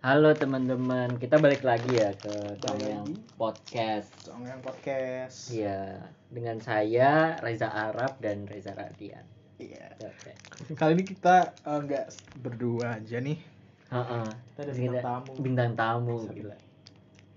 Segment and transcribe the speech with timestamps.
[0.00, 2.32] Halo teman-teman, kita balik lagi ya ke
[2.64, 3.04] lagi.
[3.36, 4.08] Podcast.
[4.24, 5.52] Congeng Podcast.
[5.52, 9.20] Iya, dengan saya Reza Arab dan Reza Radian.
[9.60, 9.92] Iya.
[10.00, 10.32] Oke.
[10.72, 12.06] Kali ini kita eh, nggak
[12.40, 13.44] berdua aja nih.
[13.92, 14.24] Heeh.
[14.56, 15.32] Kita ada bintang tamu.
[15.36, 16.56] Bintang tamu gila.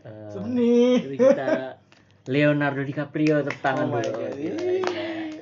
[0.08, 0.80] Eh, Seni.
[1.04, 1.48] jadi kita
[2.32, 4.24] Leonardo DiCaprio tepuk tangan Oh dulu.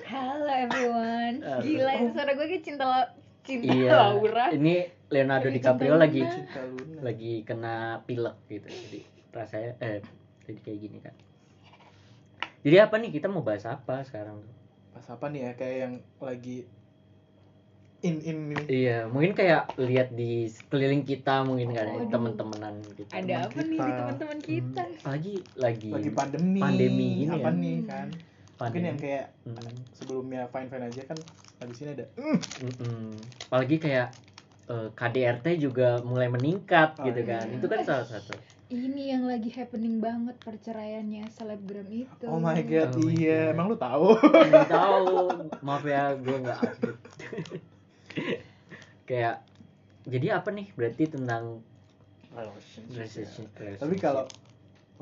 [0.09, 1.35] Halo everyone.
[1.61, 3.13] Gila, suara gue kayak cinta
[3.45, 3.89] cinta Iya.
[3.93, 4.49] Laura.
[4.49, 6.33] Ini Leonardo Lagi DiCaprio cinta lagi Luna.
[6.33, 6.61] Cinta
[7.03, 8.67] lagi kena pilek gitu.
[8.67, 8.99] Jadi
[9.31, 9.99] rasanya eh
[10.43, 11.15] jadi kayak gini kan.
[12.61, 14.39] Jadi apa nih kita mau bahas apa sekarang?
[14.91, 16.57] Pas apa nih ya kayak yang lagi
[18.01, 18.63] in in ini.
[18.65, 22.09] Iya, mungkin kayak lihat di sekeliling kita mungkin kan ya, Waduh.
[22.09, 23.05] teman-temanan gitu.
[23.09, 24.83] Ada apa nih di teman-teman kita?
[25.01, 26.59] Apalagi lagi, Lagi pandemi.
[26.59, 27.51] Pandemi gini apa ya.
[27.53, 28.07] nih kan?
[28.09, 28.89] Mungkin pandemi.
[28.89, 31.17] yang kayak Mm, sebelumnya fine fine aja kan
[31.57, 33.17] habis ini ada mm-mm.
[33.49, 34.13] Apalagi kayak
[34.69, 37.41] eh, KDRT juga mulai meningkat Oh, gitu iya.
[37.41, 37.45] kan.
[37.57, 38.35] Itu kan salah satu.
[38.71, 42.25] Ini yang lagi happening banget perceraiannya selebgram itu.
[42.27, 43.51] Oh my god, Oh my iya.
[43.51, 43.53] God.
[43.57, 44.07] Emang lu tahu?
[44.21, 45.15] Nggak tahu,
[45.59, 47.01] maaf ya, gue nggak update.
[49.11, 49.43] kayak
[50.07, 51.59] jadi apa nih berarti tentang
[52.31, 54.23] relationship, Tapi kalau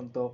[0.02, 0.34] untuk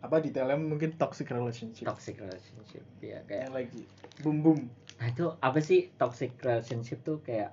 [0.00, 3.82] apa detailnya mungkin toxic relationship toxic relationship ya kayak yang lagi
[4.22, 4.60] boom boom
[4.96, 7.52] Nah itu apa sih toxic relationship tuh kayak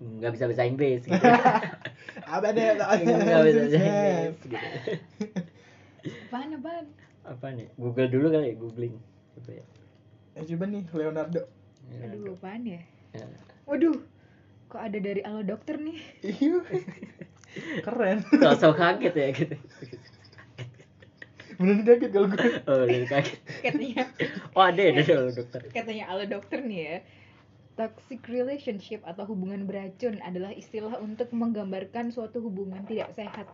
[0.00, 1.12] nggak bisa bahasa Inggris gitu.
[2.34, 3.14] apa deh nggak bisa
[3.60, 4.66] bahasa Inggris gitu.
[6.30, 6.86] Apaan, apaan?
[7.28, 7.68] Apa nih?
[7.76, 8.96] Google dulu kali ya, googling.
[9.36, 9.64] Coba ya.
[10.38, 11.42] eh coba nih Leonardo
[11.90, 12.80] Aduh, apaan ya?
[13.12, 13.26] Ya.
[13.68, 13.98] Waduh,
[14.70, 15.98] kok ada dari Alo Dokter nih?
[16.24, 16.60] Iya.
[17.84, 19.56] keren Langsung kaget ya gitu.
[21.58, 23.38] beneran kaget kalau gue Oh, kaget.
[23.60, 24.02] Katanya,
[24.56, 25.60] Oh ada ya dari Alo dokter.
[25.68, 26.96] katanya Alo Dokter nih ya.
[27.80, 33.48] Toxic relationship atau hubungan beracun adalah istilah untuk menggambarkan suatu hubungan tidak sehat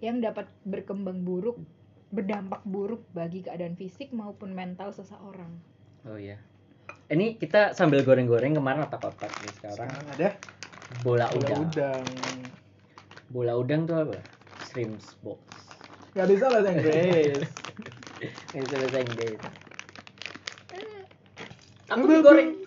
[0.00, 1.60] yang dapat berkembang buruk,
[2.08, 5.52] berdampak buruk bagi keadaan fisik maupun mental seseorang.
[6.08, 6.40] Oh iya.
[7.12, 9.92] Ini kita sambil goreng-goreng kemarin otak otak nih sekarang.
[9.92, 10.28] sekarang ada
[11.04, 11.60] Bola bola udang.
[11.68, 12.04] udang
[13.28, 14.16] Bola udang tuh apa?
[14.72, 15.44] Shrimps box.
[16.16, 17.44] nggak bisa bahasa Inggris
[18.56, 19.40] Ini bisa bahasa Inggris.
[21.92, 22.65] Aku Aduh,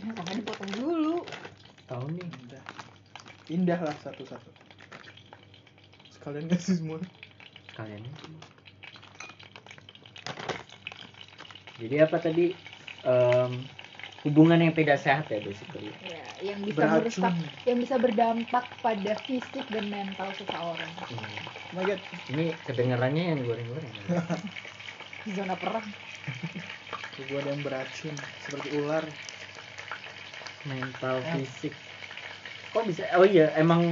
[0.00, 1.16] nggak dipotong dulu?
[1.90, 2.24] Tahu nih.
[2.24, 2.64] indah
[3.50, 4.50] indah lah satu satu
[6.14, 7.02] sekalian kasih semua
[7.74, 7.98] kalian
[11.82, 12.54] jadi apa tadi
[13.00, 13.64] Em,
[14.28, 17.32] hubungan yang tidak sehat ya basically Ya, yang bisa beracun merusak,
[17.64, 20.92] yang bisa berdampak pada fisik dan mental seseorang.
[21.08, 21.16] Hmm.
[21.72, 23.88] oh my god ini kedengarannya yang goreng-goreng
[25.26, 25.92] Zona perang.
[27.18, 29.04] gue ada yang beracun seperti ular
[30.64, 31.32] mental Ya.
[31.32, 31.72] fisik
[32.72, 33.82] kok bisa oh iya emang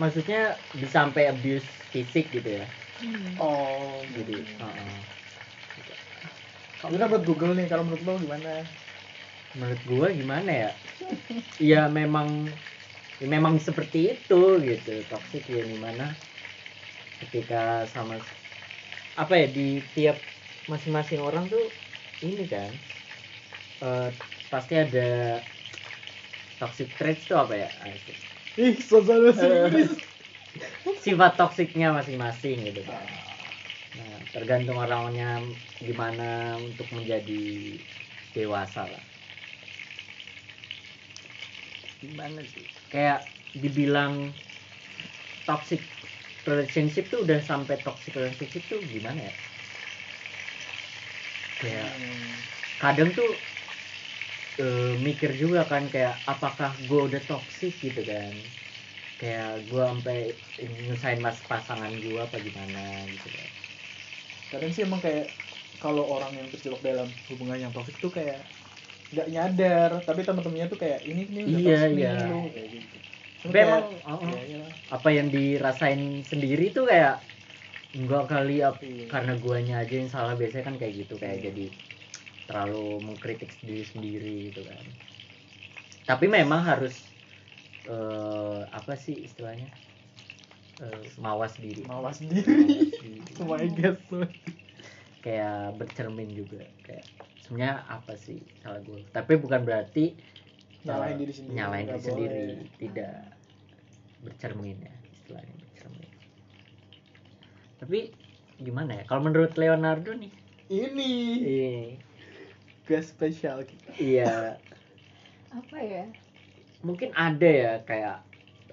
[0.00, 0.36] maksudnya
[0.80, 2.66] bisa sampai abuse fisik gitu ya
[2.98, 3.36] Hmm.
[3.38, 4.96] oh jadi gitu heeh.
[6.84, 8.50] Itu kan buat Google nih, kalau menurut lo gimana?
[9.54, 10.70] menurut gua gimana ya
[11.70, 12.28] ya memang
[13.20, 14.34] ya memang seperti itu
[14.68, 16.04] gitu toxic ya gimana
[17.20, 17.56] ketika
[17.88, 18.14] sama
[19.16, 19.62] apa ya di
[19.94, 20.16] tiap
[20.66, 21.70] masing-masing orang tuh
[22.22, 22.72] ini kan
[23.82, 24.10] eh,
[24.50, 25.08] pasti ada
[26.60, 27.70] toxic traits tuh apa ya.
[28.56, 29.92] Ih, Inggris.
[31.04, 33.06] sifat toksiknya masing-masing gitu kan
[33.96, 35.44] nah, tergantung orangnya
[35.80, 37.44] gimana untuk menjadi
[38.32, 39.04] dewasa lah
[42.00, 43.20] gimana sih kayak
[43.56, 44.32] dibilang
[45.48, 45.80] toxic
[46.44, 49.34] relationship tuh udah sampai toxic relationship tuh gimana ya
[51.60, 51.88] kayak
[52.82, 53.28] kadang tuh
[54.60, 58.34] eh, mikir juga kan kayak apakah gue udah toxic gitu kan
[59.20, 60.16] kayak gue sampai
[60.86, 62.78] nyusahin mas pasangan gue apa gimana
[63.14, 63.50] gitu kan
[64.50, 65.24] Kadang sih emang kayak
[65.82, 68.38] kalau orang yang terjebak dalam hubungan yang toksik tuh kayak
[69.12, 72.10] nggak nyadar, tapi teman-temannya tuh kayak ini nih udah Iya, toxic nih iya.
[72.28, 72.96] lu kayak gitu.
[73.40, 74.58] Terus tapi kayak, emang oh, ya, ya.
[74.94, 76.00] apa yang dirasain
[76.30, 77.12] sendiri tuh kayak
[77.94, 79.06] enggak kali Iya.
[79.06, 81.44] karena guanya aja yang salah biasanya kan kayak gitu kayak Iya.
[81.52, 81.66] jadi
[82.46, 84.84] terlalu mengkritik diri sendiri gitu kan
[86.06, 86.94] tapi memang harus
[87.86, 89.70] eh, apa sih istilahnya
[90.76, 92.92] Eh, mawas diri mawas Mawas diri.
[93.00, 93.32] diri.
[93.40, 93.96] Oh my god.
[95.24, 97.02] kayak bercermin juga kayak
[97.42, 100.14] sebenarnya apa sih salah gue tapi bukan berarti
[100.86, 102.44] Nyalahin eh, diri sendiri, nyalahin nggak diri sendiri
[102.78, 103.14] tidak
[104.22, 105.65] bercermin ya istilahnya
[107.76, 108.12] tapi
[108.56, 109.02] gimana ya?
[109.04, 110.32] Kalau menurut Leonardo nih?
[110.66, 111.12] Ini.
[111.40, 111.76] Iya.
[112.86, 113.90] Guest spesial kita.
[113.98, 114.56] iya.
[115.58, 116.04] Apa ya?
[116.82, 118.22] Mungkin ada ya kayak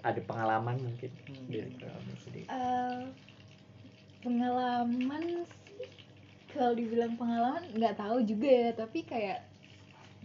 [0.04, 1.12] ada pengalaman mungkin.
[1.28, 1.48] Hmm.
[1.48, 3.02] dari kamu sendiri Eh,
[4.22, 5.88] pengalaman sih
[6.52, 8.70] kalau dibilang pengalaman nggak tahu juga ya.
[8.76, 9.40] Tapi kayak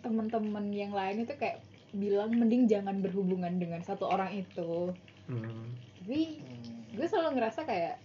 [0.01, 1.59] teman-teman yang lain itu kayak
[1.91, 4.93] bilang mending jangan berhubungan dengan satu orang itu.
[5.29, 5.73] Hmm.
[6.01, 6.97] tapi Hmm.
[6.97, 8.01] gue selalu ngerasa kayak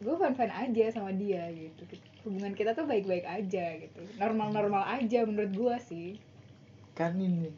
[0.00, 1.84] gue fan fan aja sama dia gitu.
[2.24, 4.00] Hubungan kita tuh baik baik aja gitu.
[4.16, 6.08] Normal normal aja menurut gue sih.
[6.96, 7.52] Kan ini.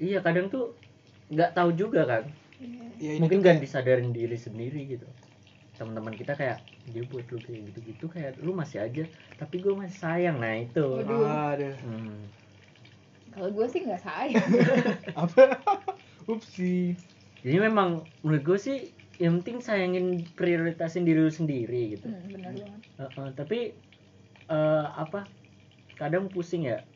[0.00, 0.72] Iya kadang tuh
[1.28, 2.24] nggak tahu juga kan.
[2.98, 5.04] Ya, ini mungkin kayak- disadarin diri sendiri gitu.
[5.76, 6.58] Teman-teman kita kayak
[6.90, 9.04] dia buat lu kayak gitu-gitu kayak lu masih aja
[9.36, 10.40] tapi gue masih sayang.
[10.40, 11.04] Nah itu.
[11.04, 11.76] Waduh.
[11.84, 12.16] hmm.
[13.28, 14.48] kalau gue sih nggak sayang.
[15.20, 15.54] Apa?
[16.26, 16.96] Upsi.
[17.44, 18.78] Jadi memang menurut gue sih
[19.18, 22.06] yang penting sayangin prioritasin diri lu sendiri gitu.
[22.06, 22.80] Hmm, benar banget.
[22.98, 23.58] Heeh, tapi
[24.50, 25.26] eh, apa
[25.98, 26.86] kadang pusing ya.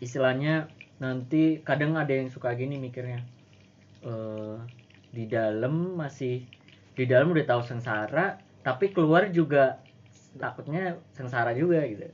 [0.00, 3.20] Istilahnya nanti kadang ada yang suka gini mikirnya.
[4.04, 4.58] Eh
[5.12, 6.44] di dalam masih
[6.96, 9.80] di dalam udah tahu sengsara tapi keluar juga
[10.36, 12.08] takutnya sengsara juga gitu.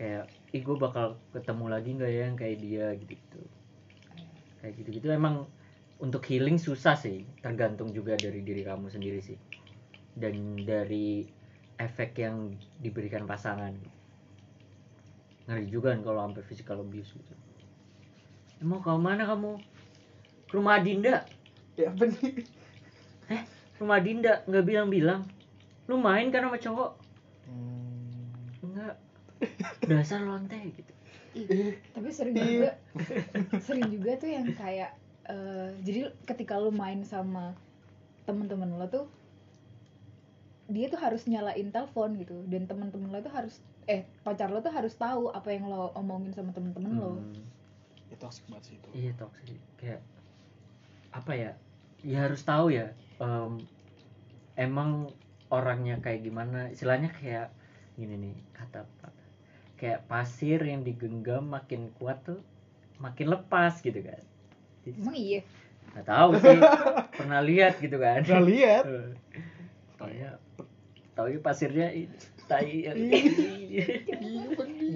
[0.00, 0.24] Kayak
[0.56, 2.86] ih gue bakal ketemu lagi nggak ya yang kayak dia?
[2.96, 3.40] Gitu
[4.64, 5.44] kayak gitu gitu emang
[6.02, 9.38] untuk healing susah sih tergantung juga dari diri kamu sendiri sih.
[10.14, 11.26] Dan dari
[11.78, 13.74] efek yang diberikan pasangan.
[15.44, 17.34] Ngeri juga kan kalau sampai physical abuse gitu.
[18.64, 19.60] Mau ke mana kamu?
[20.48, 21.26] Ke rumah Dinda?
[21.74, 22.46] Ya apa nih
[23.78, 24.40] rumah Dinda?
[24.48, 25.22] Nggak bilang-bilang.
[25.90, 26.90] Lu main kan sama cowok?
[27.44, 28.64] Hmm.
[28.64, 28.94] enggak
[29.84, 30.92] dasar lonte gitu.
[31.34, 32.78] Ih, tapi sering juga
[33.60, 34.96] sering juga tuh yang kayak
[35.28, 37.56] eh, jadi ketika lu main sama
[38.24, 39.06] temen-temen lo tuh
[40.64, 42.40] dia tuh harus nyalain telepon gitu.
[42.48, 46.32] Dan temen-temen lo tuh harus eh pacar lo tuh harus tahu apa yang lo omongin
[46.32, 47.20] sama temen-temen lo.
[47.20, 47.44] Hmm,
[48.08, 48.88] ya toxic banget sih itu.
[48.96, 49.60] Iya toxic.
[49.76, 50.00] Kayak
[51.12, 51.52] apa ya?
[52.00, 53.60] Ya harus tahu ya em,
[54.56, 55.12] emang
[55.52, 56.72] orangnya kayak gimana.
[56.72, 57.52] Istilahnya kayak
[57.94, 58.88] gini nih kata
[59.78, 62.40] kayak pasir yang digenggam makin kuat tuh
[62.98, 64.22] makin lepas gitu kan
[64.92, 65.40] emang iya?
[65.94, 66.58] Nggak tahu sih.
[67.14, 68.20] Pernah lihat gitu kan.
[68.26, 68.84] Pernah lihat?
[69.98, 70.30] Taunya
[71.14, 71.94] taunya pasirnya
[72.50, 72.98] tai yang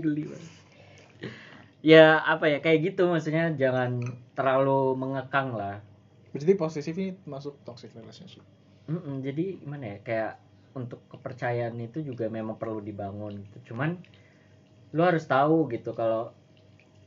[0.02, 0.26] geli.
[0.26, 0.50] Banget.
[1.78, 3.54] ya apa ya kayak gitu maksudnya.
[3.54, 4.02] Jangan
[4.34, 5.78] terlalu mengekang lah.
[6.34, 8.42] Berarti posesif ini masuk toxic relationship?
[8.90, 10.32] Mm-mm, jadi gimana ya kayak
[10.74, 13.72] untuk kepercayaan itu juga memang perlu dibangun gitu.
[13.72, 13.96] Cuman
[14.92, 16.32] lu harus tahu gitu kalau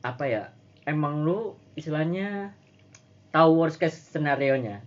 [0.02, 0.42] apa ya
[0.86, 2.54] emang lu istilahnya
[3.32, 4.84] tahu worst case scenario nya.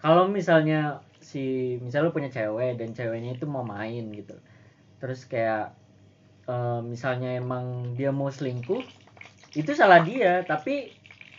[0.00, 4.38] Kalau misalnya si misal lu punya cewek dan ceweknya itu mau main gitu.
[5.02, 5.74] Terus kayak
[6.48, 8.80] eh, misalnya emang dia mau selingkuh
[9.58, 10.46] itu salah dia.
[10.46, 10.94] Tapi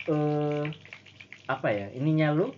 [0.06, 0.64] eh
[1.50, 2.54] apa ya ininya lu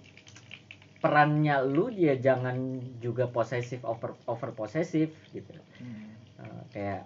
[1.01, 5.55] perannya lu dia jangan juga posesif over over posesif gitu.
[6.43, 7.03] Eh, kayak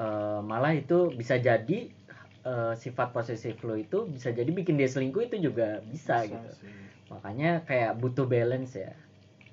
[0.00, 1.99] eh, malah itu bisa jadi
[2.44, 6.72] eh, sifat posesif lu itu bisa jadi bikin dia selingkuh itu juga bisa, gitu sih.
[7.12, 8.92] makanya kayak butuh balance ya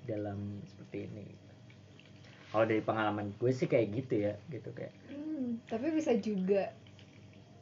[0.07, 1.25] dalam seperti ini
[2.53, 4.95] kalau dari pengalaman gue sih kayak gitu ya gitu kayak
[5.37, 6.73] Hmm, tapi bisa juga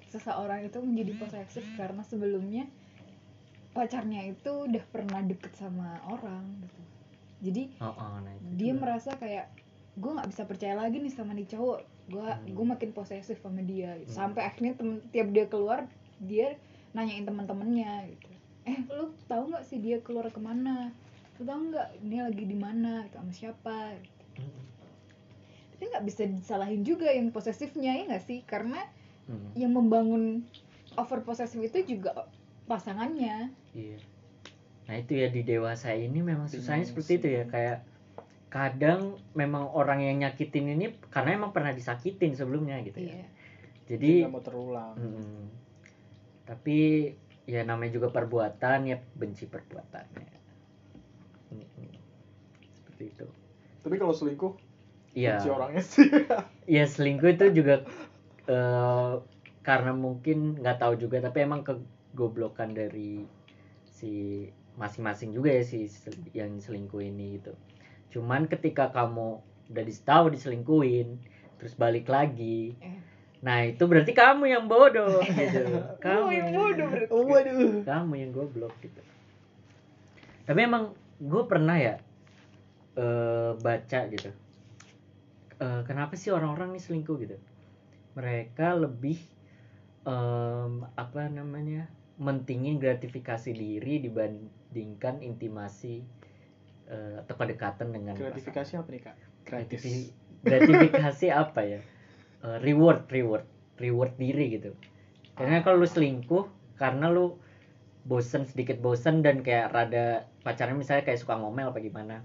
[0.08, 2.64] seseorang itu menjadi posesif karena sebelumnya
[3.76, 6.82] pacarnya itu udah pernah deket sama orang gitu.
[7.52, 8.80] Jadi oh, oh nah itu dia juga.
[8.88, 9.52] merasa kayak
[10.00, 11.84] gue nggak bisa percaya lagi nih sama nih cowok.
[12.06, 12.46] Gue Hmm.
[12.54, 13.98] gue makin posesif sama dia.
[14.00, 14.14] gitu.
[14.14, 14.34] Hmm.
[14.34, 15.90] Sampai akhirnya temen, tiap dia keluar
[16.22, 16.56] dia
[16.96, 18.30] nanyain teman-temannya gitu.
[18.66, 20.94] Eh lu tahu nggak sih dia keluar ke mana?
[21.38, 23.06] Lu tahu nggak ini lagi di mana?
[23.06, 23.78] Gitu, sama siapa?
[24.00, 24.24] Gitu.
[24.42, 24.62] Mm,
[25.76, 28.40] Tapi nggak bisa disalahin juga yang posesifnya ya nggak sih?
[28.48, 28.80] Karena
[29.28, 30.46] mm, yang membangun
[30.96, 32.28] over posesif itu juga
[32.66, 34.00] pasangannya iya
[34.86, 37.78] nah itu ya di dewasa ini memang susahnya seperti itu ya kayak
[38.56, 43.20] kadang memang orang yang nyakitin ini karena emang pernah disakitin sebelumnya gitu ya.
[43.20, 43.28] Iya.
[43.92, 44.96] Jadi nggak mau terulang.
[44.96, 45.44] Mm,
[46.48, 46.78] tapi
[47.44, 50.32] ya namanya juga perbuatan ya benci perbuatannya.
[51.52, 51.92] Mm-mm.
[52.72, 53.28] seperti itu.
[53.84, 54.56] Tapi kalau selingkuh
[55.20, 55.44] Iya.
[55.44, 56.08] si orangnya sih.
[56.80, 57.84] Ya selingkuh itu juga
[58.48, 59.14] eh,
[59.68, 63.28] karena mungkin nggak tahu juga tapi emang kegoblokan dari
[63.92, 64.48] si
[64.80, 65.92] masing-masing juga ya si
[66.32, 67.52] yang selingkuh ini gitu
[68.16, 71.20] cuman ketika kamu udah tahu diselingkuhin
[71.60, 72.96] terus balik lagi Eh.
[73.44, 75.62] nah itu berarti kamu yang bodoh gitu.
[76.00, 77.12] Kamu Oh, yang bodoh berarti.
[77.12, 77.84] oh waduh.
[77.84, 79.02] Kamu yang goblok gitu.
[80.48, 81.96] Tapi emang gue pernah ya
[82.96, 84.32] eh, baca gitu.
[85.56, 87.38] Eh, kenapa sih orang-orang nih selingkuh gitu?
[88.16, 89.20] Mereka lebih
[90.06, 96.02] em, apa namanya mentingin gratifikasi diri dibandingkan intimasi
[96.88, 99.16] eh, atau kedekatan dengan gratifikasi apa nih kak?
[99.44, 99.82] Gratis.
[99.82, 100.12] Gratifi-
[100.42, 101.80] gratifikasi apa ya?
[102.42, 103.46] Eh, reward reward.
[103.76, 104.72] Reward diri gitu.
[105.34, 107.36] Karena kalau lu selingkuh karena lu
[108.06, 110.06] bosen sedikit bosen dan kayak rada
[110.42, 112.22] pacarnya misalnya kayak suka ngomel apa gimana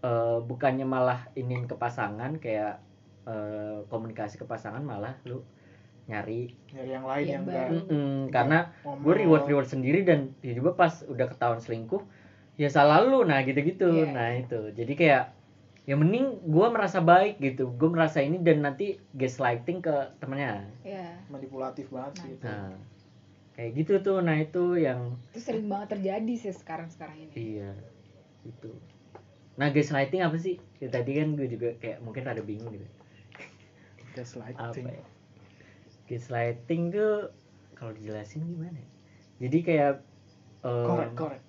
[0.00, 2.76] Eh, bukannya malah inin ke pasangan kayak
[3.24, 5.40] eh, komunikasi ke pasangan malah lu
[6.04, 7.72] nyari nyari yang lain Yang yang enggak baru.
[7.80, 9.00] Mm-mm, karena ngomel.
[9.00, 12.04] gue reward reward sendiri dan tiba-tiba pas udah ketahuan selingkuh
[12.54, 13.22] ya salah lu.
[13.26, 14.06] Nah gitu-gitu.
[14.06, 14.12] Iya.
[14.14, 14.70] nah itu.
[14.74, 15.24] Jadi kayak
[15.84, 17.70] ya mending gue merasa baik gitu.
[17.74, 20.64] Gue merasa ini dan nanti gaslighting ke temennya.
[20.82, 22.44] Ya manipulatif banget sih itu.
[22.46, 22.74] Nah
[23.54, 24.18] kayak gitu tuh.
[24.22, 27.34] Nah itu yang itu sering banget terjadi sih sekarang sekarang ini.
[27.58, 27.72] Iya
[28.44, 28.70] itu
[29.54, 30.58] nah gaslighting apa sih?
[30.82, 32.82] Ya, tadi kan gue juga kayak mungkin rada bingung gitu.
[32.82, 35.04] Apa gaslighting ya?
[36.10, 37.30] Gaslighting tuh
[37.78, 38.88] kalau dijelasin gimana ya?
[39.42, 39.92] jadi kayak
[40.62, 41.42] eh, korek korek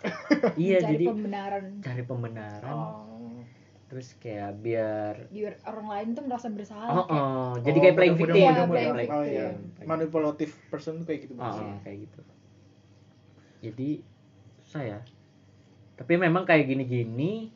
[0.58, 1.64] iya Mencari jadi pembenaran.
[1.80, 2.72] cari pembenaran.
[2.72, 3.08] Oh.
[3.86, 7.96] terus kayak biar biar orang lain tuh merasa bersalah oh, kayak, oh, jadi Oh, kayak
[7.96, 9.84] playing mudah- victim mudah- Kayak playing playing oh iya victim.
[9.84, 12.20] manipulatif person tuh kayak gitu Oh, oh, kayak gitu.
[13.60, 13.88] Jadi
[14.62, 14.98] susah ya.
[15.94, 17.50] Tapi memang kayak gini-gini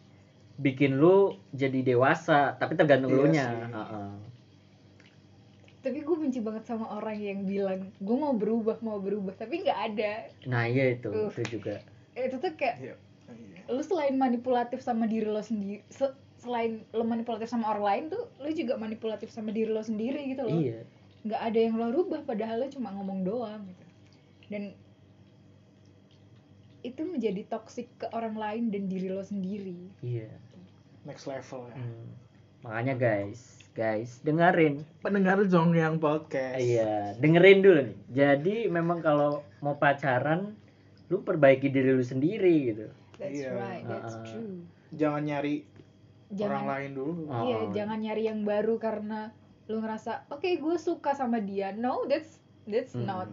[0.55, 1.17] bikin lu
[1.51, 3.47] jadi dewasa tapi tergantung Iya lu nya.
[5.79, 9.81] tapi gue benci banget sama orang yang bilang gue mau berubah mau berubah tapi nggak
[9.93, 10.13] ada.
[10.47, 11.29] Nah iya itu Uh.
[11.31, 11.79] itu juga
[12.17, 12.95] itu tuh kayak Iya.
[13.25, 13.61] Oh, iya.
[13.69, 18.29] lu selain manipulatif sama diri lo sendiri se- selain lo manipulatif sama orang lain tuh
[18.39, 20.61] lu juga manipulatif sama diri lo sendiri gitu loh.
[20.61, 20.85] Iya.
[21.25, 23.85] Nggak ada yang lo rubah padahal lo cuma ngomong doang gitu.
[24.49, 24.77] Dan
[26.85, 29.89] itu menjadi toksik ke orang lain dan diri lo sendiri.
[30.05, 30.29] Iya.
[31.05, 31.77] Next level ya.
[31.77, 32.09] Hmm.
[32.61, 34.81] makanya guys guys dengerin.
[35.01, 36.61] Pendengar Jong yang podcast.
[36.61, 37.99] Iya dengerin dulu nih.
[38.11, 40.57] Jadi memang kalau mau pacaran
[41.07, 43.51] lu perbaiki diri lu sendiri gitu that's Iya.
[43.53, 44.27] right that's Uh-uh.
[44.27, 45.55] true jangan nyari
[46.31, 47.45] orang jangan lain dulu Oh.
[47.45, 49.31] iya jangan nyari yang baru karena
[49.65, 53.05] lu ngerasa oke gue suka sama dia no that's that's Hmm.
[53.05, 53.29] not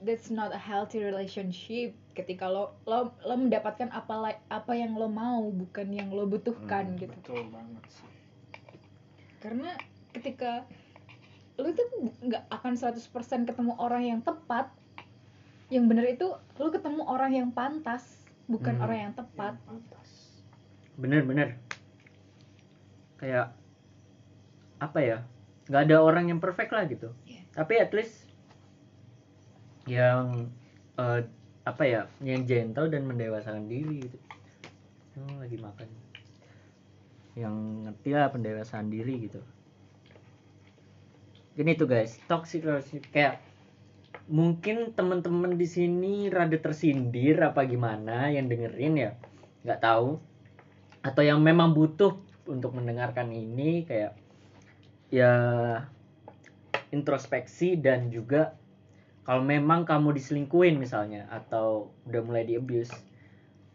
[0.00, 4.14] that's not a healthy relationship ketika lo lo lo mendapatkan apa
[4.46, 8.08] apa yang lo mau bukan yang lo butuhkan Hmm, gitu betul banget sih
[9.38, 9.70] karena
[10.10, 10.64] ketika
[11.56, 11.88] lu tuh
[12.22, 13.00] nggak akan 100%
[13.48, 14.68] ketemu orang yang tepat
[15.66, 16.26] yang bener itu
[16.58, 18.84] lu ketemu orang yang pantas bukan Hmm.
[18.86, 19.54] orang yang tepat.
[19.58, 20.08] Yang pantas.
[20.96, 21.48] Bener-bener
[23.16, 23.52] kayak
[24.76, 25.18] apa ya
[25.66, 27.10] nggak ada orang yang perfect lah gitu.
[27.24, 27.42] Iya.
[27.56, 28.28] tapi at least
[29.88, 30.52] yang
[30.96, 31.20] eh,
[31.64, 34.18] apa ya yang gentle dan mendewasakan diri gitu.
[35.16, 35.88] Oh, lagi makan.
[37.34, 37.54] Yang
[37.88, 39.40] ngerti lah pendewasaan diri gitu.
[41.56, 43.40] Gini tuh guys toxic relationship kayak
[44.26, 49.10] mungkin temen-temen di sini rada tersindir apa gimana yang dengerin ya?
[49.62, 50.18] Nggak tahu.
[51.02, 52.18] Atau yang memang butuh
[52.50, 54.18] untuk mendengarkan ini kayak
[55.10, 55.32] ya
[56.90, 58.58] introspeksi dan juga
[59.22, 62.94] kalau memang kamu diselingkuin misalnya atau udah mulai di abuse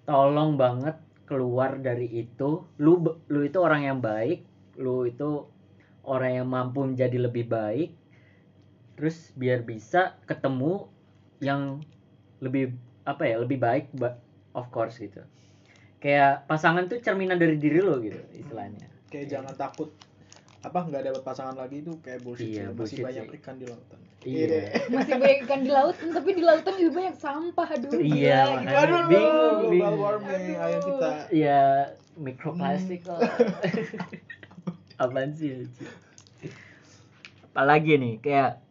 [0.07, 0.95] tolong banget
[1.27, 2.67] keluar dari itu.
[2.79, 2.99] Lu
[3.31, 4.43] lu itu orang yang baik
[4.79, 5.45] lu itu
[6.07, 8.00] orang yang mampu menjadi lebih baik
[9.01, 10.85] terus biar bisa ketemu
[11.41, 11.81] yang
[12.37, 12.69] lebih
[13.01, 14.21] apa ya lebih baik ba-
[14.53, 15.25] of course gitu
[15.97, 19.89] kayak pasangan tuh cerminan dari diri lo gitu istilahnya kayak jangan takut
[20.61, 22.61] apa nggak dapat pasangan lagi itu kayak bullshit Iya, sih.
[22.61, 23.37] masih bullshit banyak sih.
[23.41, 24.61] ikan di lautan Iya.
[24.87, 28.75] masih banyak ikan di lautan tapi di lautan juga banyak sampah aduh Iya, gitu.
[28.77, 29.97] aduh Bingung, global bingung.
[29.97, 30.85] warming ayo Aduh.
[30.85, 31.59] kita ya
[32.13, 33.17] mikroplastik lah
[35.01, 35.65] apaan sih
[37.43, 38.61] apalagi nih kayak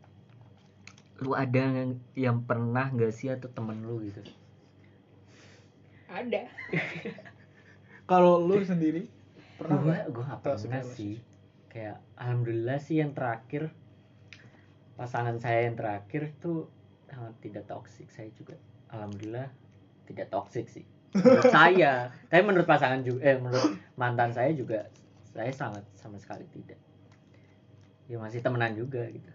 [1.20, 4.24] lu ada yang, yang pernah nggak sih atau temen lu gitu?
[6.08, 6.48] Ada.
[8.10, 9.06] Kalau lu sendiri
[9.60, 11.20] pernah gua gua Toxic pernah sih.
[11.70, 13.70] kayak alhamdulillah sih yang terakhir
[14.98, 16.66] pasangan saya yang terakhir tuh
[17.06, 18.56] sangat tidak toksik saya juga.
[18.90, 19.46] Alhamdulillah
[20.08, 20.82] tidak toksik sih.
[21.14, 22.10] Menurut saya.
[22.26, 24.88] Tapi menurut pasangan juga eh menurut mantan saya juga
[25.30, 26.80] saya sangat sama sekali tidak.
[28.10, 29.30] Ya masih temenan juga gitu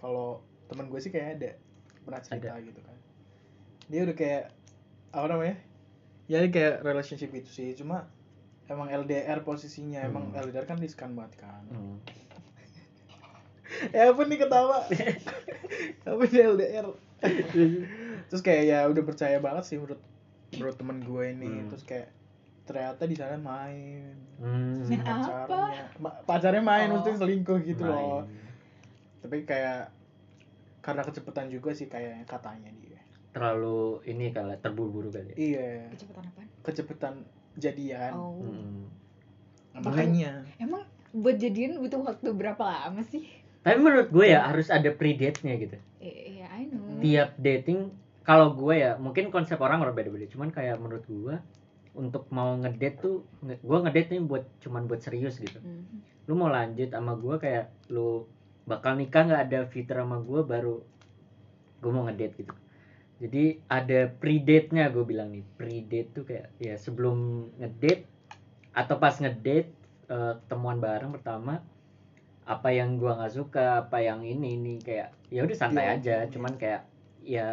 [0.00, 1.50] kalau temen gue sih kayak ada
[2.00, 2.96] pernah cerita gitu kan
[3.86, 4.44] dia udah kayak
[5.10, 5.56] apa namanya
[6.26, 8.06] ya dia kayak relationship itu sih cuma
[8.66, 10.40] emang LDR posisinya emang Hmm.
[10.40, 11.98] LDR kan riskan banget kan Hmm.
[13.94, 14.86] ya apa nih ketawa
[16.02, 16.86] apa nih LDR
[18.28, 20.00] terus kayak ya udah percaya banget sih menurut
[20.52, 21.68] menurut temen gue ini Hmm.
[21.68, 22.08] terus kayak
[22.62, 24.86] ternyata di sana main Hmm.
[24.86, 25.44] Main apa?
[25.44, 26.94] pacarnya Ma- pacarnya main Oh.
[26.96, 27.92] mesti selingkuh gitu Main.
[27.92, 28.22] loh
[29.20, 29.92] tapi kayak
[30.80, 33.00] karena kecepatan juga sih kayaknya katanya dia.
[33.30, 35.36] Terlalu ini kali terburu-buru kali ya.
[35.36, 35.68] iya.
[35.92, 36.40] Kecepatan apa?
[36.66, 37.14] Kecepatan
[37.60, 38.12] jadian.
[38.16, 38.40] Oh.
[38.40, 38.88] Mm-mm.
[39.70, 40.82] makanya emang
[41.14, 43.22] buat jadian butuh waktu berapa lama sih?
[43.62, 45.76] Tapi menurut gue ya harus ada pre-date-nya gitu.
[46.02, 46.98] Iya I know.
[46.98, 47.94] Tiap dating
[48.26, 51.34] kalau gue ya mungkin konsep orang berbeda-beda cuman kayak menurut gue
[51.94, 55.58] untuk mau ngedate tuh gue ngedate nih buat cuman buat serius gitu.
[55.58, 56.02] Hmm.
[56.30, 58.22] lu mau lanjut sama gue kayak lu
[58.68, 60.76] bakal nikah nggak ada fitur sama gue baru
[61.80, 62.54] gue mau ngedate gitu.
[63.20, 65.44] Jadi ada pre-date nya gue bilang nih.
[65.56, 68.08] Pre-date tuh kayak ya sebelum ngedate
[68.72, 69.72] atau pas ngedate
[70.08, 71.60] eh, ketemuan bareng pertama
[72.50, 76.16] apa yang gua nggak suka apa yang ini ini kayak ya udah santai Iya, aja.
[76.24, 76.30] iya.
[76.32, 76.82] cuman kayak
[77.22, 77.48] ya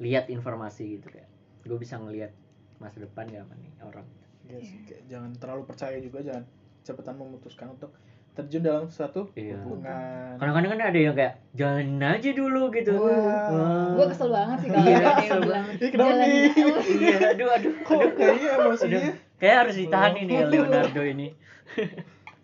[0.00, 1.28] lihat informasi gitu kayak.
[1.66, 2.30] Gue bisa ngelihat
[2.78, 4.06] masa depan gak nih orang.
[4.46, 6.44] Iya sih, kayak jangan terlalu percaya juga jangan
[6.86, 7.90] cepetan memutuskan untuk
[8.36, 9.56] terjun dalam suatu Iya.
[9.58, 13.16] hubungan kadang-kadang kan ada yang kayak jalanin aja dulu gitu Wah.
[13.48, 13.88] Wah.
[13.92, 16.42] gue kesel banget sih kalau Iya, ada yang kesel bilang "Jalan- nih?"
[16.94, 19.14] Iya aduh aduh kok aduh kayaknya emosinya Aduh.
[19.36, 21.28] kayak harus ditahan ini ya Leonardo ini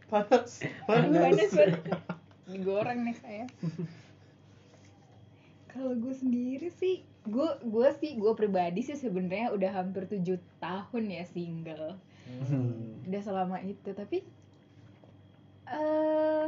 [0.06, 0.50] panas
[0.82, 1.80] panas panas banget
[2.46, 3.44] digoreng nih saya
[5.66, 11.04] kalau gue sendiri sih gue gue sih gue pribadi sih sebenarnya udah hampir tujuh tahun
[11.10, 13.02] ya single Hmm.
[13.04, 14.22] udah selama itu tapi
[15.72, 16.46] eh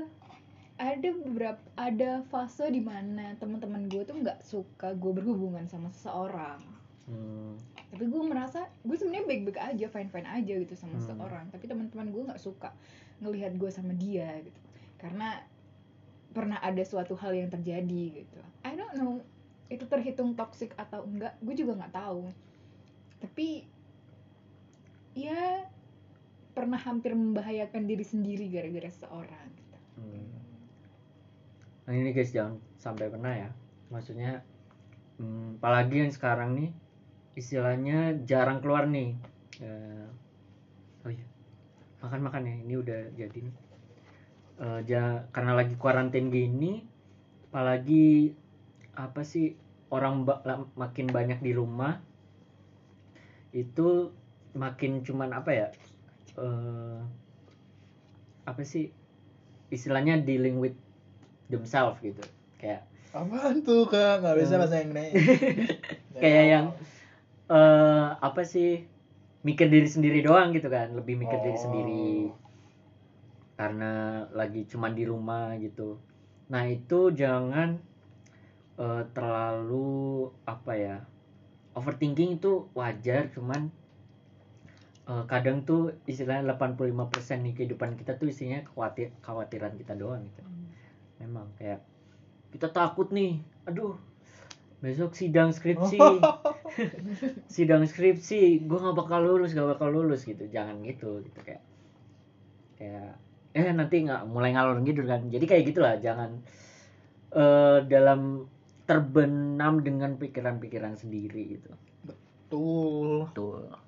[0.74, 6.60] ada beberapa ada fase di mana teman-teman gue tuh nggak suka gue berhubungan sama seseorang.
[7.04, 7.60] Hmm.
[7.92, 11.04] tapi gue merasa gue sebenarnya baik-baik aja fine fine aja gitu sama Hmm.
[11.04, 11.44] seseorang.
[11.52, 12.72] Tapi teman-teman gue nggak suka
[13.22, 14.60] ngelihat gue sama dia gitu.
[14.98, 15.38] Karena
[16.34, 18.40] pernah ada suatu hal yang terjadi gitu.
[18.66, 19.22] I don't know
[19.70, 22.28] itu terhitung toxic atau enggak gue juga nggak tahu.
[23.22, 23.62] Tapi
[25.14, 25.70] ya
[26.54, 29.78] pernah hampir membahayakan diri sendiri gara-gara seseorang gitu.
[29.98, 30.30] Hmm.
[31.84, 33.50] Nah ini guys jangan sampai pernah ya.
[33.90, 34.40] Maksudnya,
[35.18, 36.70] hmm, apalagi yang sekarang nih
[37.34, 39.18] istilahnya jarang keluar nih.
[39.58, 40.06] Eh,
[41.04, 41.26] oh iya,
[42.00, 42.54] makan makan ya.
[42.62, 43.56] Ini udah jadi nih.
[44.54, 46.86] Eh, ja- karena lagi kuarantin gini,
[47.50, 48.30] apalagi
[48.94, 49.58] apa sih
[49.90, 50.42] orang ba-
[50.78, 51.98] makin banyak di rumah
[53.54, 54.14] itu
[54.54, 55.68] makin cuman apa ya?
[56.34, 56.98] Eh
[58.44, 58.90] apa sih
[59.68, 60.76] istilahnya dealing with
[61.48, 62.20] themselves gitu.
[62.56, 64.20] Kayak apaan tuh kak?
[64.20, 64.62] Nggak bisa Hmm.
[64.62, 65.12] bahasa Inggris.
[66.22, 66.72] Kayak yang-
[67.44, 68.84] eh apa sih
[69.44, 70.92] mikir diri sendiri doang gitu kan.
[70.92, 71.62] Lebih mikir diri Oh.
[71.62, 72.08] sendiri.
[73.54, 73.92] Karena
[74.30, 76.00] lagi cuman di rumah gitu.
[76.50, 77.78] Nah itu jangan
[78.74, 80.96] eh, terlalu apa ya
[81.72, 83.70] overthinking itu wajar cuman
[85.04, 90.42] eh, kadang tuh istilahnya 85% nih kehidupan kita tuh isinya khawatir khawatiran kita doang gitu.
[91.20, 91.84] Memang kayak
[92.54, 93.96] kita takut nih aduh
[94.80, 96.00] besok sidang skripsi.
[97.54, 100.48] Sidang skripsi gue nggak bakal lulus gak bakal lulus gitu.
[100.48, 101.62] Jangan gitu gitu kayak
[102.80, 103.20] kayak
[103.54, 105.28] eh nanti nggak mulai ngalor gitu kan.
[105.28, 106.40] Jadi kayak gitulah jangan
[107.34, 108.48] eh dalam
[108.84, 111.70] terbenam dengan pikiran-pikiran sendiri gitu.
[112.52, 113.83] Tuh betul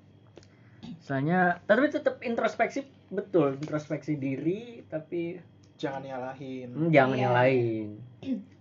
[1.07, 5.39] Soalnya tapi tetap introspeksi betul introspeksi diri tapi
[5.75, 7.23] jangan nyalahin Hmm, jangan Iya.
[7.23, 7.87] yang lain.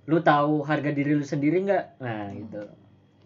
[0.07, 1.85] Lu tahu harga diri lu sendiri nggak?
[1.99, 2.63] Nah, gitu.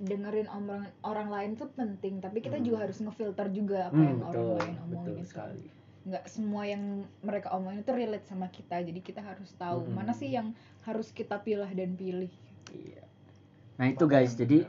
[0.00, 2.64] dengerin orang orang lain tuh penting tapi kita Hmm.
[2.64, 5.28] juga harus ngefilter juga apa Hmm, yang betul, orang lain betul omongin gitu.
[5.28, 5.62] sekali.
[6.00, 6.82] nggak semua yang
[7.20, 9.92] mereka omongin itu relate sama kita jadi kita harus tahu Hmm.
[9.92, 12.32] mana sih yang harus kita pilih dan pilih
[12.70, 13.04] Iya.
[13.76, 14.32] Nah, itu guys.
[14.32, 14.64] Jadi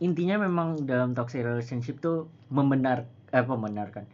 [0.00, 4.04] intinya memang dalam toxic relationship tuh membenar eh membenarkan.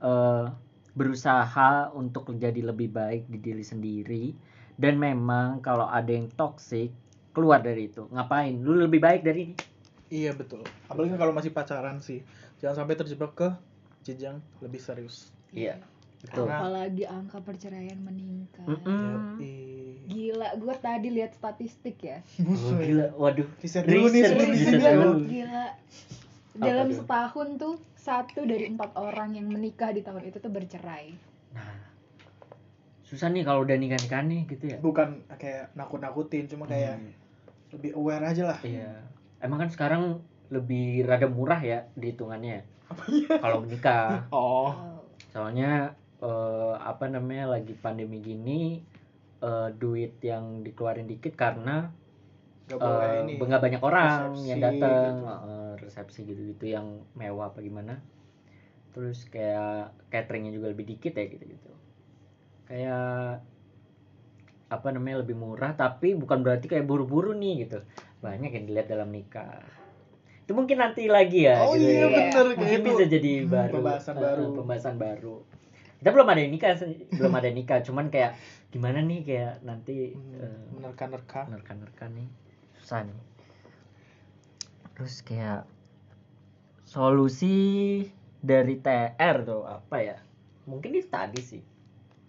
[0.00, 0.46] Eh
[0.90, 4.24] berusaha untuk menjadi lebih baik di diri sendiri.
[4.74, 6.88] Dan memang kalau ada yang toxic
[7.36, 8.08] keluar dari itu.
[8.08, 8.56] Ngapain?
[8.58, 9.56] Lu lebih baik dari ini.
[10.10, 10.64] Iya betul.
[10.88, 12.24] Apalagi kalau masih pacaran sih.
[12.58, 13.48] Jangan sampai terjebak ke
[14.02, 15.28] jenjang lebih serius.
[15.52, 15.78] Iya
[16.24, 16.48] betul.
[16.48, 18.66] Apalagi angka perceraian meningkat.
[18.66, 19.38] Mm-mm.
[19.38, 19.70] Yoi.
[20.10, 22.18] gila gue tadi lihat statistik ya.
[22.42, 23.46] Oh, gila waduh.
[23.62, 25.12] Riset dulu nih, Riset, riset riset dulu.
[25.14, 25.28] dulu.
[25.28, 25.64] gila
[26.56, 26.96] dalam tuh?
[27.04, 31.14] setahun tuh satu dari empat orang yang menikah di tahun itu tuh bercerai.
[31.54, 31.72] Nah
[33.02, 34.78] susah nih kalau udah nikah nikah nih gitu ya.
[34.78, 37.10] Bukan kayak nakut-nakutin cuma kayak Hmm,
[37.74, 38.58] lebih aware aja lah.
[38.62, 39.02] Iya.
[39.42, 40.02] Emang kan sekarang
[40.50, 42.62] lebih rada murah ya dihitungannya.
[43.38, 44.26] Kalau menikah.
[44.34, 44.70] Oh.
[45.30, 48.82] Soalnya eh, apa namanya lagi pandemi gini
[49.42, 51.90] eh, duit yang dikeluarin dikit karena
[52.70, 55.26] gak boleh eh, ini nggak banyak orang resepsi yang datang gitu.
[55.26, 55.59] eh,
[55.90, 57.98] resepsi gitu-gitu yang mewah apa gimana.
[58.94, 61.70] Terus kayak cateringnya juga lebih dikit ya gitu-gitu.
[62.70, 63.42] Kayak
[64.70, 67.82] apa namanya lebih murah tapi bukan berarti kayak buru-buru nih gitu.
[68.22, 69.66] Banyak yang dilihat dalam nikah.
[70.46, 72.14] Itu mungkin nanti lagi ya Oh gitu iya, ya.
[72.30, 73.74] bener, mungkin bisa jadi Hmm, baru.
[73.82, 74.44] pembahasan eh, baru.
[74.54, 75.36] pembahasan baru.
[76.00, 76.70] Kita belum ada yang nikah
[77.12, 77.78] belum ada yang nikah.
[77.82, 78.32] Cuman kayak
[78.70, 81.50] gimana nih kayak nanti Hmm, eh, menerka-nerka.
[81.50, 82.30] nerka-nerka nih.
[82.78, 83.18] Susah nih.
[84.94, 85.66] Terus kayak
[86.90, 88.02] solusi
[88.42, 90.18] dari TR tuh apa ya?
[90.66, 91.62] Mungkin itu tadi sih.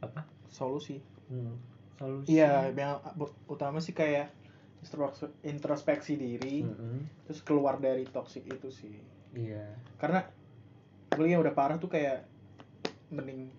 [0.06, 0.22] Apa?
[0.54, 1.02] Solusi.
[1.34, 1.58] Hmm,
[1.98, 2.38] solusi.
[2.38, 3.02] Iya yang
[3.50, 4.30] utama sih kayak
[4.86, 9.02] introspek- introspeksi diri Mm-mm, terus keluar dari toxic itu sih.
[9.34, 9.66] Iya.
[9.98, 10.30] Karena
[11.18, 12.30] gue yang udah parah tuh kayak
[13.10, 13.50] mending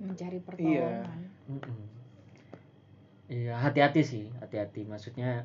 [0.00, 1.28] mencari pertolongan.
[1.52, 1.84] Mm-mm.
[3.28, 4.88] iya hati-hati sih hati-hati.
[4.88, 5.44] Maksudnya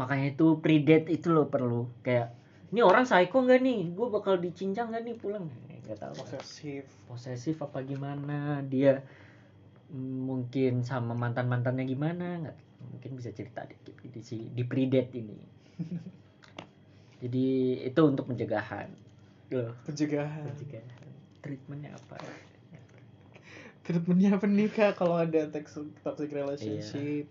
[0.00, 1.92] makanya itu predate itu loh perlu.
[2.00, 2.32] Kayak
[2.74, 3.80] ini orang psycho nggak nih?
[3.94, 5.46] Gue bakal dicincang nggak nih pulang?
[5.86, 6.14] Nggak tahu.
[6.18, 6.84] Posesif.
[7.06, 8.58] Posesif apa gimana?
[8.66, 9.06] Dia
[9.94, 12.42] mungkin sama mantan mantannya gimana?
[12.42, 12.56] Nggak
[12.90, 13.94] mungkin bisa cerita dikit.
[14.02, 15.38] Di si di predate ini.
[17.22, 17.46] Jadi
[17.86, 18.90] itu untuk pencegahan.
[19.54, 20.50] Loh, pencegahan.
[20.50, 21.08] Pencegahan.
[21.40, 22.18] Treatmentnya apa?
[23.86, 24.98] Treatmentnya apa nih kak?
[24.98, 27.30] Kalau ada toxic, toxic relationship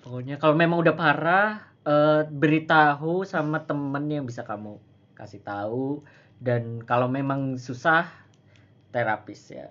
[0.00, 4.80] pokoknya kalau memang udah parah eh, beritahu sama temen yang bisa kamu
[5.20, 6.00] kasih tahu.
[6.40, 8.08] Dan kalau memang susah
[8.96, 9.68] terapis ya.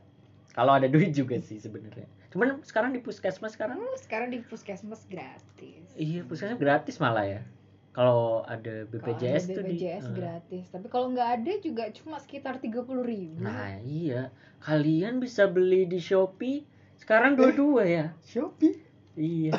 [0.53, 2.05] Kalau ada duit juga sih sebenarnya.
[2.29, 3.81] Cuman sekarang di puskesmas sekarang?
[3.81, 5.97] Hmm, sekarang di puskesmas gratis.
[5.97, 7.41] Iya puskesmas gratis malah ya.
[7.89, 10.13] Kalau ada BPJS ada tuh di BPJS eh.
[10.13, 10.65] gratis.
[10.69, 13.41] Tapi kalau nggak ada juga cuma sekitar tiga puluh ribu.
[13.41, 14.29] Nah iya.
[14.61, 16.69] Kalian bisa beli di Shopee
[17.01, 18.05] sekarang dua-dua ya.
[18.21, 18.77] Shopee
[19.19, 19.51] Iya.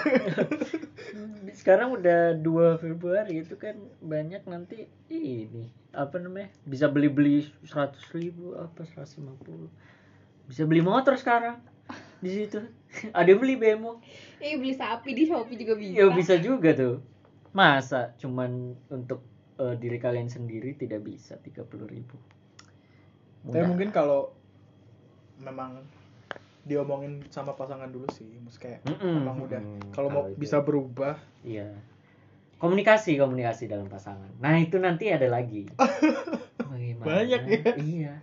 [1.61, 8.01] Sekarang udah 2 Februari itu kan banyak nanti ini apa namanya bisa beli beli seratus
[8.15, 9.27] ribu apa 150
[10.47, 11.59] bisa beli motor sekarang
[12.25, 12.63] di situ.
[13.11, 14.01] Ada yang beli bemo
[14.41, 15.93] eh beli sapi di shopee juga bisa.
[15.93, 17.05] Ya bisa juga tuh.
[17.53, 19.21] Masa cuman untuk
[19.61, 22.17] eh, diri kalian sendiri tidak bisa 30 ribu?
[23.45, 24.33] Tapi mungkin kalau
[25.41, 25.85] memang
[26.63, 29.25] diomongin sama pasangan dulu sih Maksud kayak Mm-mm.
[29.25, 30.37] emang udah Mm, kalau mau itu.
[30.39, 31.73] bisa berubah Iya.
[32.57, 34.29] Komunikasi, komunikasi dalam pasangan.
[34.37, 35.65] Nah, itu nanti ada lagi.
[36.61, 37.09] Bagaimana?
[37.09, 37.61] Banyak ya.
[37.75, 38.15] Iya.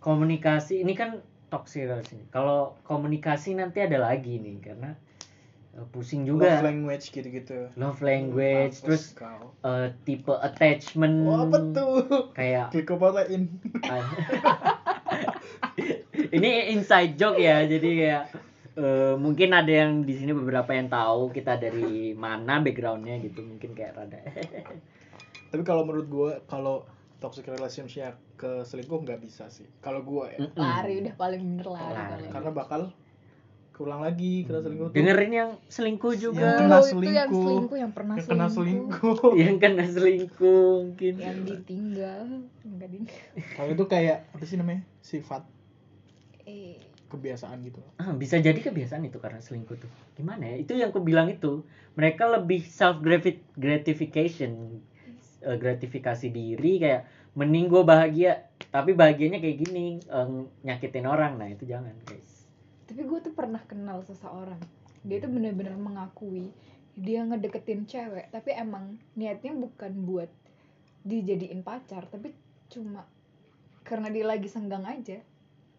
[0.00, 1.20] Komunikasi ini kan
[1.52, 2.24] toxic relation.
[2.30, 4.96] Kalau komunikasi nanti ada lagi nih karena
[5.76, 6.64] eh, pusing love juga.
[6.64, 9.52] language gitu-gitu Love language, Mampus terus kau.
[9.60, 11.16] eh, tipe attachment.
[11.28, 11.92] Wah, apa tuh?
[12.32, 12.88] Kayak Klik
[13.28, 13.60] in.
[16.32, 18.24] ini inside joke ya jadi kayak
[18.76, 23.72] eh, mungkin ada yang di sini beberapa yang tahu kita dari mana backgroundnya gitu mungkin
[23.72, 24.20] kayak rada
[25.46, 26.82] Tapi kalau menurut gue kalau
[27.16, 29.64] toxic relationship ke selingkuh nggak bisa sih.
[29.80, 30.38] Kalau gue ya.
[30.52, 32.26] Lari udah paling bener lari, Lari.
[32.28, 32.80] Karena bakal
[33.72, 34.96] keulang lagi kena selingkuh tuh.
[34.96, 37.44] dengerin yang selingkuh Yang juga kena Oh, itu yang selingkuh.
[37.44, 39.32] selingkuh yang pernah Yang kena selingkuh, selingkuh.
[39.44, 42.20] yang kena selingkuh mungkin yang ditinggal
[42.66, 42.98] enggak di
[43.54, 44.82] Kalau itu kayak apa sih namanya?
[45.00, 45.44] Sifat
[47.06, 47.80] kebiasaan gitu.
[48.02, 49.90] Ah, bisa jadi kebiasaan itu karena selingkuh tuh.
[50.18, 50.56] Gimana ya?
[50.58, 51.62] Itu yang aku bilang itu.
[51.94, 53.00] Mereka lebih self
[53.56, 54.82] gratification
[55.46, 57.02] eh, gratifikasi diri kayak
[57.36, 60.28] mending gue bahagia tapi bahagianya kayak gini eh,
[60.66, 61.38] nyakitin orang.
[61.38, 62.48] Nah itu jangan guys.
[62.90, 64.58] Tapi gue tuh pernah kenal seseorang.
[65.06, 66.50] Dia tuh bener-bener mengakui
[66.96, 70.32] dia ngedeketin cewek tapi emang niatnya bukan buat
[71.04, 72.32] dijadiin pacar tapi
[72.72, 73.04] cuma
[73.84, 75.20] karena dia lagi senggang aja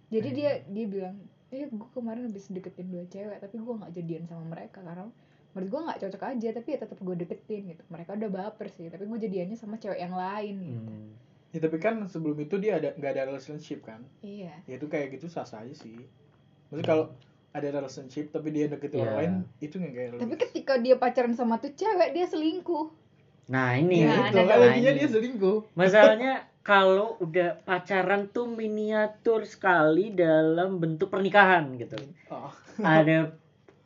[0.10, 1.16] jadi dia dia bilang
[1.48, 5.08] eh gue kemarin habis deketin dua cewek tapi gue nggak jadian sama mereka karena
[5.50, 8.88] menurut gue nggak cocok aja tapi ya tetap gue deketin gitu mereka udah baper sih
[8.88, 11.10] tapi gue jadiannya sama cewek yang lain gitu Hmm.
[11.48, 14.04] Ya, tapi kan sebelum itu dia ada nggak ada relationship kan?
[14.20, 15.96] iya Ya itu kayak gitu sah sah aja sih.
[16.68, 17.06] Maksudnya kalau
[17.50, 19.18] ada relationship tapi dia deketin orang Iya.
[19.18, 22.92] lain itu nggak kayak tapi ketika dia pacaran sama tuh cewek dia selingkuh
[23.48, 25.58] nah ini Ya, itu kan Nah, dia selingkuh.
[25.74, 26.34] masalahnya
[26.68, 31.96] kalau udah pacaran tuh miniatur sekali dalam bentuk pernikahan gitu
[32.28, 32.52] Oh.
[32.78, 33.32] ada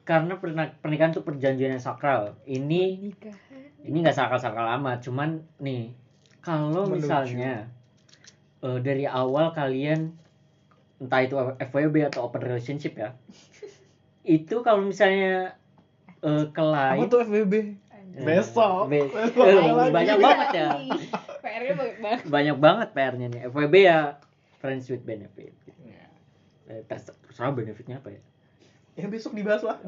[0.01, 0.33] karena
[0.73, 5.93] pernikahan tuh perjanjian yang sakral ini nikahan ini nggak sakral-sakral amat cuman nih
[6.41, 7.69] kalau misalnya
[8.59, 10.17] eh, dari awal kalian
[10.97, 13.13] entah itu FWB atau open relationship ya
[14.27, 15.53] itu kalau misalnya
[16.19, 17.53] eh, ke Apa tuh FWB?
[17.53, 18.89] eh, Besok.
[18.89, 19.93] be- Besok lagi.
[19.93, 20.69] banyak banget ya
[21.41, 23.99] PR-nya banyak banget banyak banget PR-nya nih FWB ya
[24.57, 26.05] friends with benefit Ya.
[26.67, 28.21] Eh, terser- terserah benefitnya apa ya
[28.93, 29.79] Ya besok dibahas lah.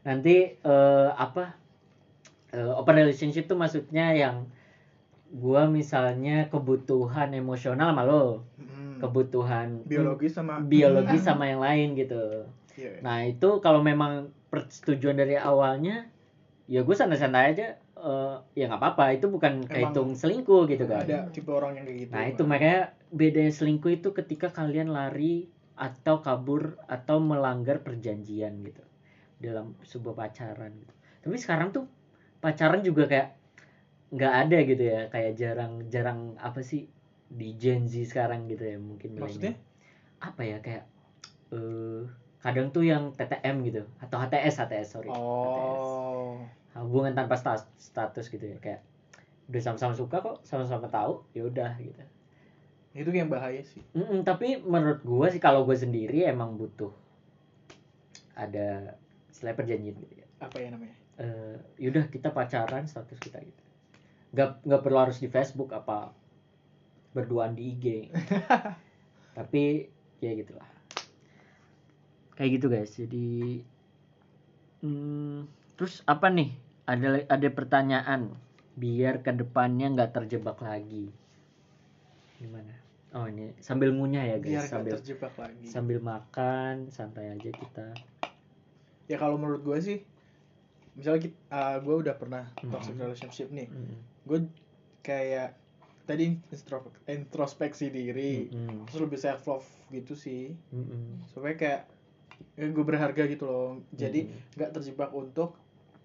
[0.00, 1.54] nanti eh, apa
[2.50, 4.48] eh, open relationship tuh maksudnya yang
[5.30, 8.98] gua misalnya kebutuhan emosional sama lo Hmm.
[8.98, 12.44] kebutuhan Biologis sama biologi sama yang lain gitu
[12.74, 13.00] Iya.
[13.00, 14.12] Nah itu kalau memang
[14.48, 16.08] persetujuan dari awalnya,
[16.64, 17.76] ya gue santai-santai aja.
[18.00, 19.04] Eh, ya nggak apa-apa.
[19.16, 21.04] Itu bukan kehitung selingkuh gitu kan.
[21.04, 22.80] ada tipe orang yang kayak gitu Nah itu makanya
[23.12, 28.84] bedanya selingkuh itu ketika kalian lari atau kabur atau melanggar perjanjian gitu
[29.40, 30.72] dalam sebuah pacaran.
[30.76, 30.94] Gitu.
[31.24, 31.84] Tapi sekarang tuh
[32.40, 33.28] pacaran juga kayak
[34.10, 36.90] nggak ada gitu ya, kayak jarang-jarang apa sih
[37.30, 39.54] di Gen Z sekarang gitu ya mungkin maksudnya
[40.18, 40.84] apa ya kayak
[41.54, 42.02] eh
[42.42, 45.86] kadang tuh yang TTM gitu atau HTS HTS sorry HTS.
[46.78, 48.58] Hubungan tanpa sta- status gitu ya.
[48.62, 48.80] Kayak
[49.50, 52.02] udah sama-sama suka kok sama-sama tahu ya udah gitu.
[52.94, 53.82] Itu yang bahaya sih.
[53.94, 56.90] Mm-mm, tapi menurut gua sih kalau gue sendiri emang butuh
[58.34, 58.98] ada
[59.30, 60.26] istilah perjanjian gitu ya.
[60.42, 60.96] Apa ya namanya?
[61.20, 63.62] Eh, yaudah kita pacaran status kita gitu.
[64.34, 66.14] Nggak nggak perlu harus di Facebook apa
[67.10, 67.86] berduaan di IG
[69.38, 69.86] tapi
[70.22, 70.66] ya gitulah.
[72.34, 72.92] Kayak gitu guys.
[72.96, 73.60] Jadi
[74.82, 76.52] hmm, terus apa nih?
[76.84, 78.36] Ada ada pertanyaan.
[78.76, 81.08] Biar ke depannya nggak terjebak lagi.
[82.36, 82.76] Gimana?
[83.16, 85.66] Oh ini sambil ngunyah ya biar guys gak sambil terjebak lagi.
[85.66, 87.88] sambil makan santai aja kita.
[89.10, 89.98] Ya kalau menurut gue sih
[90.94, 92.70] misalnya kita, gue udah pernah Mhm.
[92.70, 93.66] toxic relationship nih.
[93.66, 93.96] Mm,
[94.30, 94.38] gue
[95.02, 95.58] kayak
[96.06, 96.38] tadi
[97.10, 100.54] introspeksi diri mm, terus lebih self love gitu sih.
[100.70, 101.82] Mm, mm, supaya kayak
[102.54, 103.70] ya gue berharga gitu loh.
[103.90, 104.54] Jadi mm.
[104.54, 105.58] nggak terjebak untuk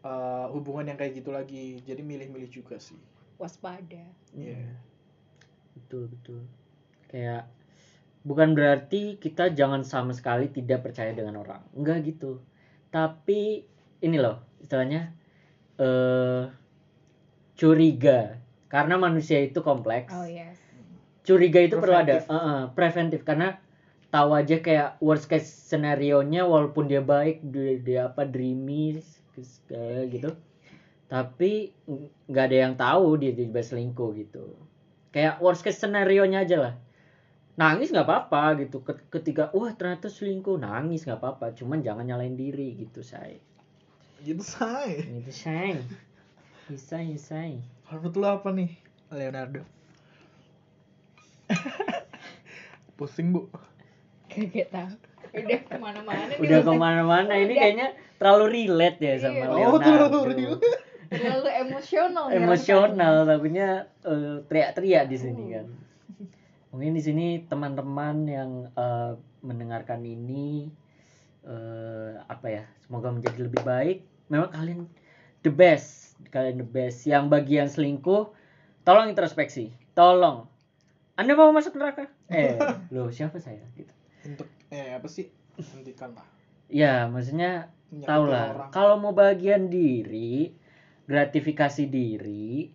[0.06, 1.82] uh, hubungan yang kayak gitu lagi.
[1.82, 2.98] Jadi milih-milih juga sih.
[3.42, 4.06] Waspada.
[4.38, 4.62] Iya.
[4.62, 4.78] Mm.
[5.76, 6.42] betul betul.
[7.12, 7.52] Kayak
[8.24, 11.66] bukan berarti kita jangan sama sekali tidak percaya dengan orang.
[11.76, 12.40] Enggak gitu.
[12.94, 13.66] Tapi
[14.00, 15.12] ini loh istilahnya
[15.82, 16.48] eh
[17.60, 18.40] curiga.
[18.72, 20.16] Karena manusia itu kompleks.
[20.16, 20.56] Oh yes.
[21.26, 22.22] Curiga itu perlu ada.
[22.22, 22.32] Preventif.
[22.32, 23.22] Eh, eh, preventif.
[23.28, 23.50] Karena
[24.16, 28.96] tahu aja kayak worst case scenario nya walaupun dia baik dia, dia apa dreamy
[29.68, 30.32] kayak gitu.
[31.06, 34.56] Tapi ng- nggak ada yang tahu dia tiba selingkuh gitu.
[35.12, 36.74] Kayak worst case scenario nya aja lah.
[37.56, 38.84] Nangis nggak apa-apa gitu.
[38.84, 41.56] Ket- ketika wah ternyata selingkuh nangis nggak apa-apa.
[41.56, 43.40] Cuman jangan nyalain diri gitu say.
[44.24, 45.06] Gitu say.
[45.08, 45.80] Gitu say.
[46.66, 48.74] Bisa say Harus lu apa nih
[49.14, 49.62] Leonardo?
[52.98, 53.46] Pusing bu.
[54.26, 57.60] Kaget tahu udah ke mana-mana udah ke mana-mana ini Udah.
[57.60, 59.46] kayaknya terlalu relate ya sama Iya.
[59.46, 60.70] Oh, Leonardo terlalu relate.
[61.06, 63.68] terlalu emosional nih emosional tapinya
[64.02, 65.54] eh, teriak-teriak di sini Hmm.
[65.54, 65.68] kan.
[66.72, 70.68] Mungkin di sini teman-teman yang eh, mendengarkan ini
[71.44, 73.98] eh, apa ya semoga menjadi lebih baik.
[74.28, 74.80] Memang kalian
[75.42, 77.04] the best kalian the best.
[77.04, 78.32] Yang bagian selingkuh
[78.82, 79.72] tolong introspeksi.
[79.94, 80.48] Tolong.
[81.14, 82.10] Anda mau masuk neraka?
[82.28, 82.58] Eh
[82.90, 83.62] loh siapa saya?
[83.72, 83.94] Gitu.
[84.26, 86.26] Untuk eh apa sih hentikan lah
[86.70, 90.52] ya maksudnya Tahu lah, kalau mau bagian diri,
[91.08, 92.68] gratifikasi diri,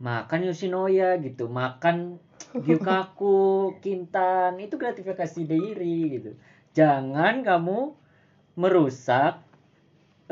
[0.00, 2.22] makan Yoshinoya gitu, makan
[2.64, 6.30] Gyukaku, Kintan, itu gratifikasi diri gitu.
[6.72, 7.92] Jangan kamu
[8.56, 9.42] merusak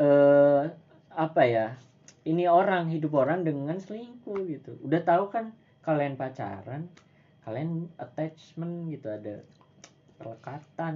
[0.01, 0.63] eh
[1.11, 1.77] apa ya?
[2.21, 4.77] Ini orang hidup orang dengan selingkuh gitu.
[4.85, 6.87] Udah tahu kan kalian pacaran,
[7.45, 9.41] kalian attachment gitu ada
[10.23, 10.95] pelekatan,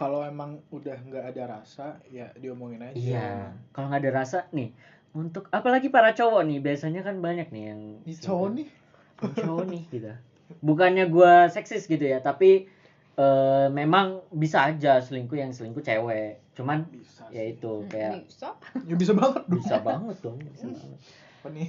[0.00, 4.68] kalau emang udah nggak ada rasa ya diomongin aja Iya, kalau nggak ada rasa nih,
[5.14, 8.68] untuk apalagi para cowok nih, biasanya kan banyak nih yang Ih, cowok nih
[9.22, 10.10] yang cowok nih gitu.
[10.68, 12.66] Bukannya gua seksis gitu ya, tapi
[13.16, 14.06] eh, memang
[14.42, 16.42] bisa aja selingkuh yang selingkuh cewek.
[16.56, 18.48] Cuman bisa ya itu Hmm, kayak bisa
[18.88, 21.00] ya bisa banget dong bisa banget dong, bisa banget.
[21.40, 21.68] apa nih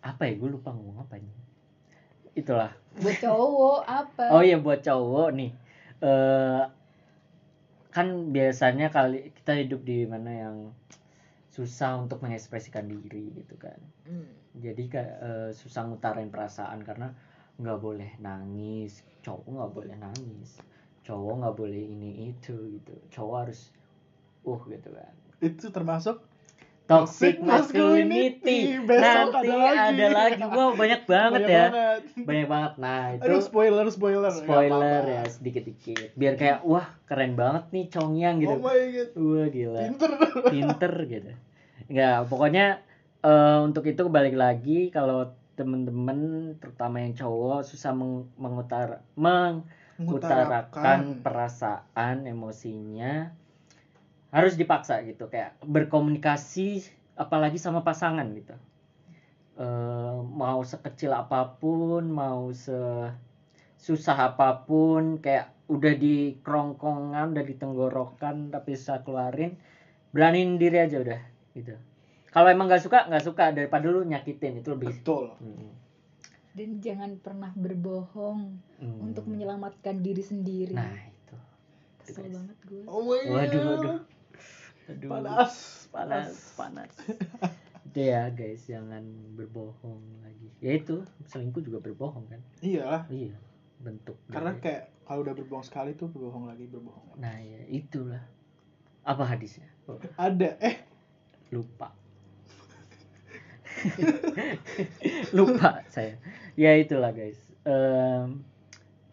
[0.00, 1.39] apa ya, gue lupa ngomong apa ini.
[2.34, 2.72] Itulah.
[3.00, 5.50] buat cowok apa Oh iya buat cowok nih.
[6.00, 6.62] eh
[7.90, 10.56] kan biasanya kali kita hidup di mana yang
[11.50, 13.78] susah untuk mengekspresikan diri gitu kan.
[14.06, 14.30] Hmm.
[14.58, 17.10] Jadi eh, susah ngutarin perasaan karena
[17.58, 20.62] nggak boleh nangis, cowok nggak boleh nangis,
[21.04, 22.94] cowok nggak boleh ini itu gitu.
[23.10, 23.74] Cowok harus
[24.46, 25.14] uh gitu kan.
[25.40, 26.20] itu termasuk
[26.90, 28.82] Toxic masculinity.
[28.82, 29.94] Besok Nanti ada lagi.
[29.94, 30.42] ada lagi.
[30.42, 31.66] Wow, banyak banget banyak ya.
[31.70, 32.00] banget.
[32.26, 32.72] Banyak banget.
[32.82, 35.14] Nah, itu aduh spoiler spoiler spoiler apa-apa.
[35.14, 39.80] ya sedikit-dikit biar kayak wah keren banget nih Chongyang gitu oh my god wah gila
[39.86, 40.10] pinter
[40.50, 41.30] pinter gitu
[41.90, 42.66] nggak pokoknya
[43.22, 46.18] eh, untuk itu balik lagi kalau temen-temen
[46.56, 53.36] terutama yang cowok susah meng- mengutar mengutarakan perasaan emosinya
[54.30, 58.54] harus dipaksa gitu kayak berkomunikasi apalagi sama pasangan gitu.
[59.60, 62.74] Eh, mau sekecil apa pun mau se
[63.76, 69.56] susah apa pun kayak udah di kerongkongan udah di tenggorokan tapi bisa keluarin
[70.10, 71.20] beraniin diri aja udah
[71.52, 71.74] gitu.
[72.30, 74.94] Kalau emang nggak suka nggak suka daripada lu nyakitin itu lebih.
[74.94, 75.34] Betul.
[75.38, 75.76] Hmm.
[76.50, 78.98] dan jangan pernah berbohong Hmm.
[79.06, 80.74] untuk menyelamatkan diri sendiri.
[80.74, 81.36] Nah itu.
[82.02, 83.96] Kesel banget gue oh my waduh waduh
[84.90, 85.10] Aduh.
[85.10, 85.54] panas
[85.90, 86.90] panas panas.
[87.90, 89.02] itu ya guys jangan
[89.34, 90.48] berbohong lagi.
[90.58, 92.40] Ya itu selingkuh juga berbohong kan?
[92.60, 93.06] Iya.
[93.10, 93.36] Iya
[93.80, 97.20] bentuk karena dari- kayak kalau udah berbohong sekali tuh berbohong lagi berbohong lagi.
[97.22, 98.22] Nah ya itulah.
[99.02, 99.66] Apa hadisnya?
[99.88, 100.76] Oh, ada eh.
[101.50, 101.90] Lupa.
[105.36, 106.20] Lupa saya.
[106.54, 107.40] Ya itulah guys.
[107.64, 108.44] Em,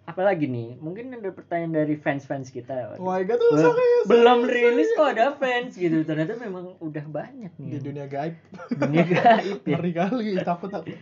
[0.07, 4.05] apalagi nih mungkin ada pertanyaan dari fans fans kita oh my god tuh Be- serius
[4.07, 5.99] belum rilis kok ada fans gitu.
[6.07, 8.39] Ternyata memang udah banyak nih di dunia gaib.
[8.71, 9.75] Dunia gaib ya.
[9.75, 10.95] ngeri kali takut takut.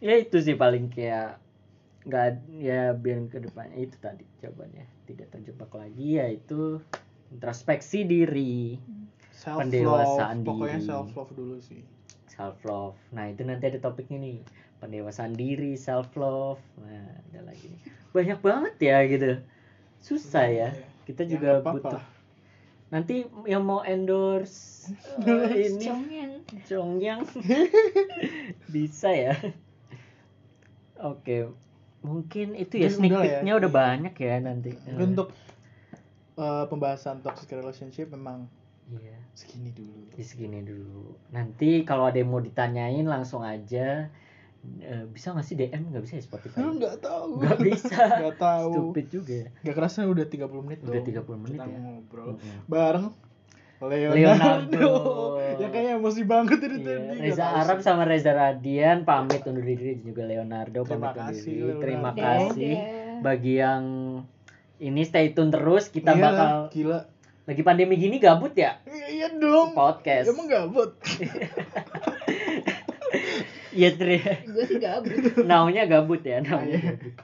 [0.00, 1.36] Ya itu sih paling kayak
[2.08, 3.76] nggak ya biar ke depannya.
[3.76, 4.88] Itu tadi jawabannya.
[5.04, 6.80] Tidak terjebak lagi yaitu
[7.28, 8.80] introspeksi diri.
[9.36, 10.88] Self love Pendewasaan pokoknya diri.
[10.88, 11.84] self love dulu sih.
[12.24, 14.40] Self love nah itu nanti ada topiknya nih.
[14.80, 19.30] Pendewasaan diri self love nah ada lagi nih banyak banget ya gitu.
[19.98, 20.68] Susah ya.
[21.04, 22.02] Kita Ya, juga nggak apa-apa butuh.
[22.88, 24.88] nanti yang mau endorse
[25.28, 26.32] eh, ini Congyang.
[26.64, 27.20] Congyang
[28.74, 29.34] bisa ya.
[30.98, 31.52] Oke.
[32.00, 33.42] Mungkin itu ya sneak udah ya.
[33.42, 34.70] peeknya udah banyak ya nanti.
[34.88, 35.34] Untuk
[36.36, 38.46] eh, pembahasan toxic relationship memang
[38.88, 39.18] iya.
[39.34, 40.00] segini dulu.
[40.14, 41.14] Di segini dulu.
[41.28, 44.08] Nanti kalau ada yang mau ditanyain langsung aja
[44.78, 46.58] Eh, bisa nggak sih DM nggak bisa ya Spotify?
[46.58, 47.28] Lu nggak tahu.
[47.38, 47.94] Nggak bisa.
[48.20, 48.70] Nggak tahu.
[48.72, 49.32] Stupid juga.
[49.32, 51.14] Ya nggak kerasa udah 30 menit Udah tuh.
[51.24, 51.78] 30 menit kita ya.
[51.78, 52.28] ngobrol
[52.66, 53.06] bareng.
[53.78, 54.90] Leonardo, Leonardo.
[55.62, 60.02] ya kayaknya emosi banget ini Iya, tadi Reza Arab sama Reza Radian pamit undur diri
[60.02, 61.62] juga Leonardo Terima pamit undur kasih, diri.
[61.62, 61.82] Leonardo.
[61.86, 62.74] Terima kasih
[63.18, 63.82] bagi yang
[64.78, 65.88] ini stay tune terus.
[65.88, 67.00] Kita Iya, bakal gila.
[67.46, 68.82] Lagi pandemi gini gabut ya?
[68.82, 69.70] Iya, iya dong.
[69.72, 70.26] Podcast.
[70.26, 70.98] emang gabut
[73.78, 74.18] Iya Tri.
[74.44, 75.14] gue sih gabut
[75.46, 76.82] Naunya gabut ya, naunya Iya.
[76.90, 77.14] gabut.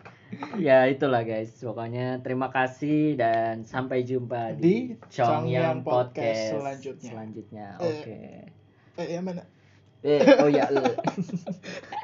[0.58, 4.74] Ya itulah guys, pokoknya terima kasih dan sampai jumpa di, Di
[5.08, 7.10] Chongyang Chongyang Podcast, Podcast selanjutnya.
[7.10, 7.86] Selanjutnya, Eh.
[7.86, 8.18] oke.
[8.94, 9.42] eh ya mana
[10.04, 10.94] Eh, oh ya, eh.